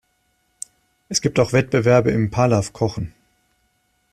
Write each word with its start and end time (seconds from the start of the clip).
Es 1.09 1.21
gibt 1.21 1.39
auch 1.39 1.53
Wettbewerbe 1.53 2.09
im 2.09 2.31
Palav-Kochen. 2.31 3.13